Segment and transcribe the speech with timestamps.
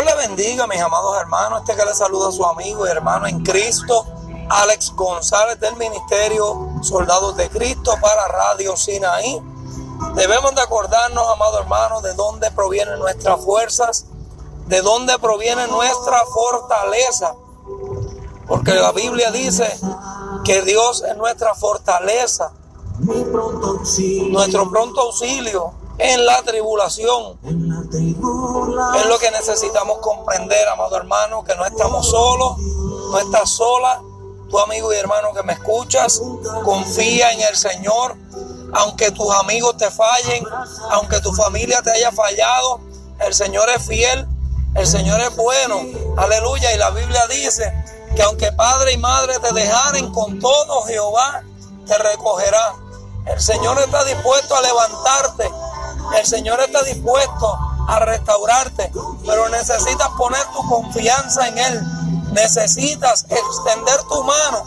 [0.00, 1.60] Dios le bendiga, mis amados hermanos.
[1.60, 4.06] Este que le saluda a su amigo y hermano en Cristo,
[4.48, 9.42] Alex González del Ministerio Soldados de Cristo para Radio Sinaí.
[10.14, 14.06] Debemos de acordarnos, amados hermanos, de dónde provienen nuestras fuerzas,
[14.68, 17.34] de dónde proviene nuestra fortaleza.
[18.48, 19.70] Porque la Biblia dice
[20.44, 22.52] que Dios es nuestra fortaleza,
[23.00, 27.38] nuestro pronto auxilio en la tribulación.
[27.44, 34.02] Es lo que necesitamos comprender, amado hermano, que no estamos solos, no estás sola.
[34.48, 36.20] Tu amigo y hermano que me escuchas,
[36.64, 38.16] confía en el Señor.
[38.72, 40.44] Aunque tus amigos te fallen,
[40.90, 42.80] aunque tu familia te haya fallado,
[43.20, 44.26] el Señor es fiel,
[44.74, 45.82] el Señor es bueno.
[46.16, 46.72] Aleluya.
[46.74, 47.72] Y la Biblia dice
[48.16, 51.42] que aunque padre y madre te dejaren con todo, Jehová
[51.86, 52.74] te recogerá.
[53.26, 55.50] El Señor está dispuesto a levantarte
[56.18, 58.92] el Señor está dispuesto a restaurarte,
[59.26, 61.80] pero necesitas poner tu confianza en Él.
[62.32, 64.64] Necesitas extender tu mano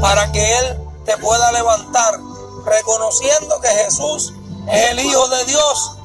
[0.00, 2.18] para que Él te pueda levantar,
[2.64, 4.32] reconociendo que Jesús
[4.68, 5.96] es el Hijo de Dios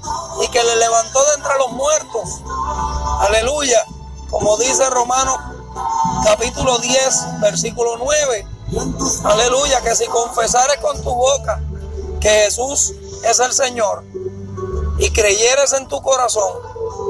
[0.44, 2.42] y que le levantó de entre los muertos.
[3.20, 3.86] Aleluya.
[4.30, 5.38] Como dice Romanos
[6.26, 8.48] capítulo 10, versículo 9.
[9.26, 11.62] Aleluya, que si confesares con tu boca
[12.20, 14.04] que Jesús es el Señor
[14.98, 16.54] y creyeres en tu corazón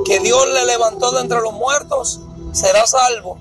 [0.06, 2.20] que Dios le levantó de entre los muertos,
[2.52, 3.38] serás salvo.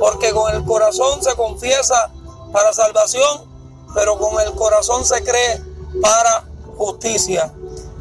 [0.00, 2.10] Porque con el corazón se confiesa
[2.52, 3.50] para salvación,
[3.94, 5.62] pero con el corazón se cree
[6.02, 6.44] para
[6.76, 7.52] justicia.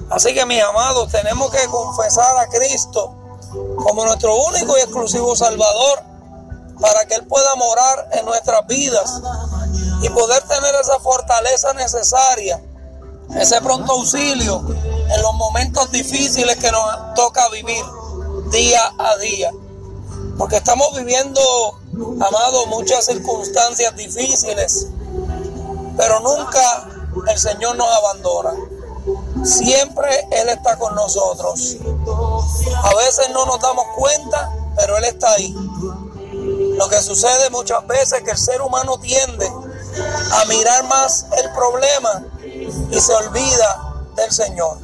[0.10, 3.16] Así que mis amados, tenemos que confesar a Cristo
[3.78, 6.04] como nuestro único y exclusivo Salvador
[6.80, 9.22] para que Él pueda morar en nuestras vidas
[10.02, 12.62] y poder tener esa fortaleza necesaria
[13.40, 17.84] ese pronto auxilio en los momentos difíciles que nos toca vivir
[18.52, 19.52] día a día.
[20.38, 21.42] Porque estamos viviendo,
[21.94, 24.88] amado, muchas circunstancias difíciles,
[25.98, 26.90] pero nunca
[27.28, 28.54] el Señor nos abandona.
[29.44, 31.78] Siempre Él está con nosotros.
[32.84, 35.56] A veces no nos damos cuenta, pero Él está ahí.
[36.78, 41.50] Lo que sucede muchas veces es que el ser humano tiende a mirar más el
[41.52, 42.24] problema
[42.92, 44.78] y se olvida del Señor.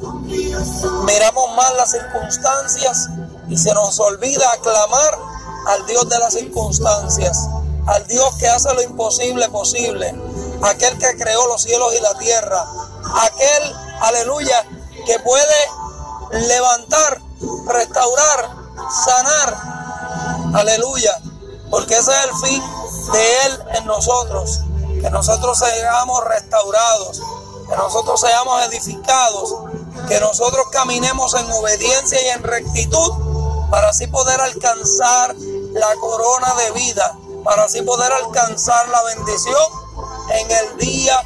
[1.04, 3.08] Miramos más las circunstancias
[3.48, 5.18] y se nos olvida aclamar
[5.66, 7.48] al Dios de las circunstancias,
[7.86, 10.14] al Dios que hace lo imposible posible,
[10.62, 12.66] aquel que creó los cielos y la tierra,
[13.22, 14.64] aquel, aleluya,
[15.06, 17.20] que puede levantar,
[17.66, 18.56] restaurar,
[19.04, 19.56] sanar,
[20.54, 21.18] aleluya,
[21.70, 22.62] porque ese es el fin
[23.12, 24.60] de Él en nosotros,
[25.00, 27.20] que nosotros seamos restaurados,
[27.72, 29.54] que nosotros seamos edificados,
[30.06, 33.12] que nosotros caminemos en obediencia y en rectitud
[33.70, 35.34] para así poder alcanzar
[35.72, 39.56] la corona de vida, para así poder alcanzar la bendición
[40.34, 41.16] en el día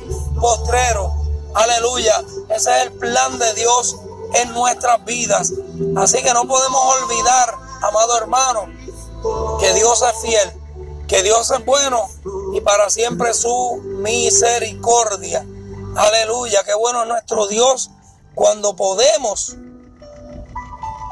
[0.40, 1.12] postrero.
[1.54, 2.22] Aleluya.
[2.50, 3.96] Ese es el plan de Dios
[4.34, 5.52] en nuestras vidas.
[5.96, 8.68] Así que no podemos olvidar, amado hermano,
[9.58, 10.52] que Dios es fiel,
[11.08, 12.08] que Dios es bueno
[12.54, 15.44] y para siempre su misericordia.
[15.96, 17.90] Aleluya, qué bueno es nuestro Dios
[18.34, 19.56] cuando podemos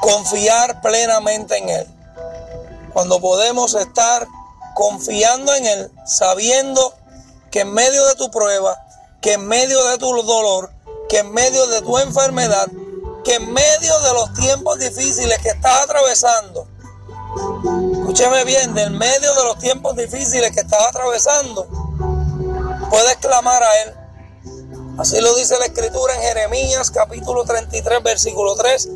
[0.03, 1.87] confiar plenamente en Él.
[2.93, 4.28] Cuando podemos estar
[4.75, 6.94] confiando en Él, sabiendo
[7.50, 8.77] que en medio de tu prueba,
[9.23, 10.71] que en medio de tu dolor,
[11.09, 12.67] que en medio de tu enfermedad,
[13.25, 16.69] que en medio de los tiempos difíciles que estás atravesando,
[18.00, 21.67] escúcheme bien, del medio de los tiempos difíciles que estás atravesando,
[22.91, 24.04] puedes clamar a Él
[24.97, 28.88] Así lo dice la escritura en Jeremías capítulo 33 versículo 3.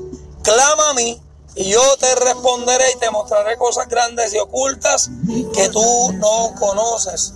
[0.43, 1.21] Clama a mí
[1.57, 5.11] y yo te responderé y te mostraré cosas grandes y ocultas
[5.53, 7.35] que tú no conoces.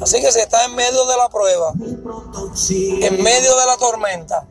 [0.00, 4.46] Así que si estás en medio de la prueba, en medio de la tormenta,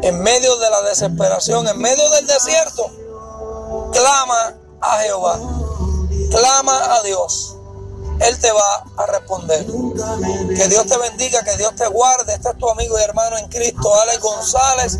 [0.00, 2.90] en medio de la desesperación, en medio del desierto,
[3.92, 5.38] clama a Jehová,
[6.30, 7.55] clama a Dios.
[8.20, 9.66] Él te va a responder.
[10.54, 12.34] Que Dios te bendiga, que Dios te guarde.
[12.34, 14.98] Este es tu amigo y hermano en Cristo, Alex González,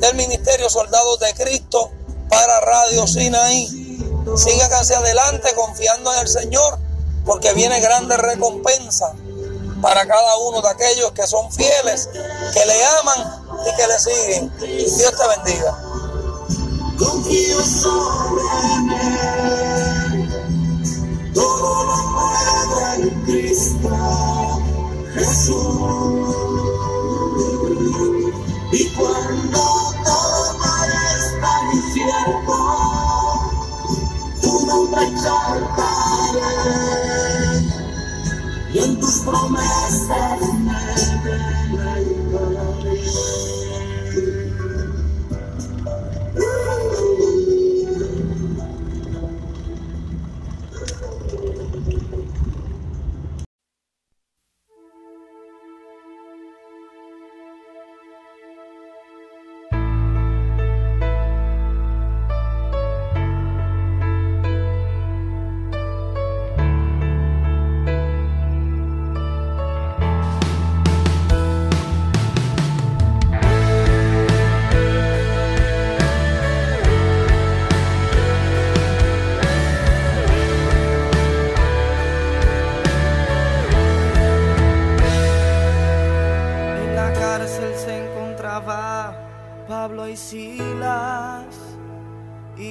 [0.00, 1.90] del Ministerio Soldados de Cristo
[2.28, 3.66] para Radio Sinaí.
[4.36, 6.78] Siga hacia adelante confiando en el Señor,
[7.24, 9.14] porque viene grande recompensa
[9.80, 12.08] para cada uno de aquellos que son fieles,
[12.52, 14.52] que le aman y que le siguen.
[14.58, 15.78] Dios te bendiga.
[23.28, 24.62] Cristo
[25.12, 26.34] Jesús.
[28.72, 29.60] Y cuando
[30.02, 32.56] todo parezca incierto,
[34.40, 36.56] siempre exaltaré
[38.72, 40.80] y en tus promesas me
[41.24, 41.97] deleitaré.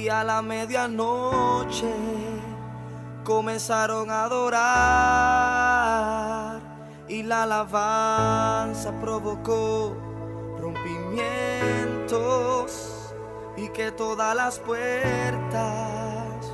[0.08, 1.92] Y a la medianoche
[3.24, 4.68] comenzaron a adorar
[7.08, 9.94] y la alabanza provocó
[10.58, 13.12] rompimientos
[13.58, 16.46] y que todas las puertas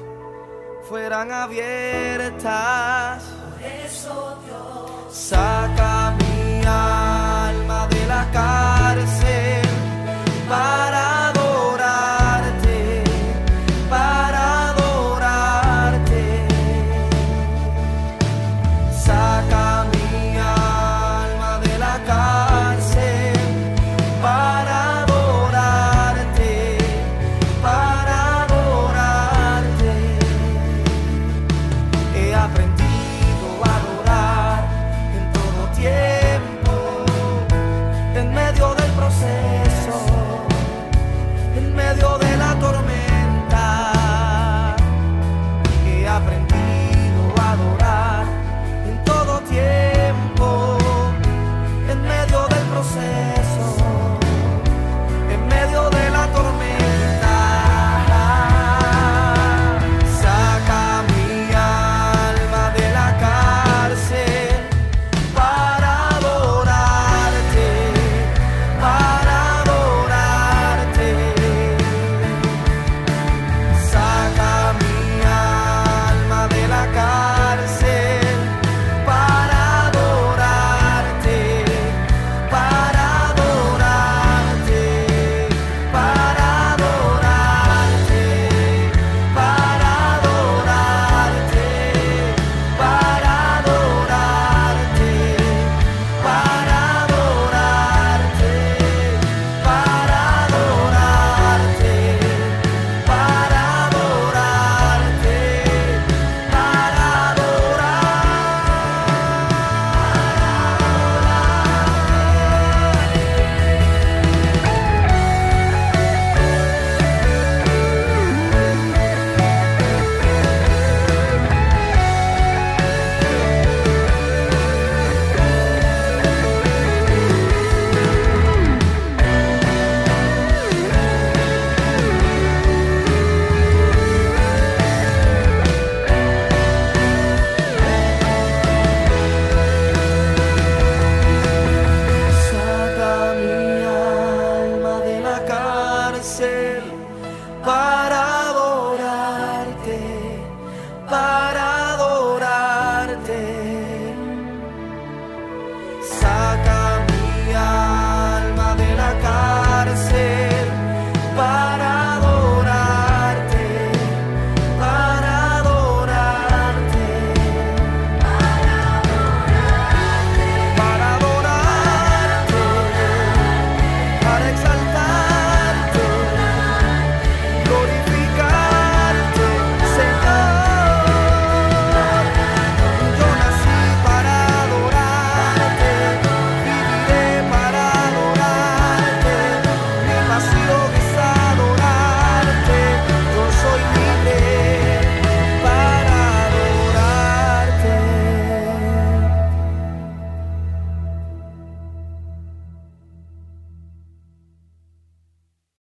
[0.88, 3.22] fueran abiertas.
[5.12, 6.03] Saca